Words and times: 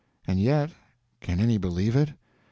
And 0.25 0.39
yet—can 0.39 1.39
any 1.39 1.59
believe 1.59 1.95
it? 1.95 2.13